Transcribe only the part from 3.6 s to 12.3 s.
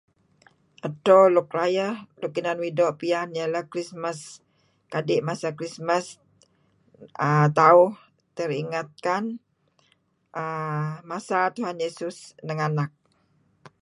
Christmas, kadi' masa Christmas err tauh teringatkan err masa Tuhan Yesus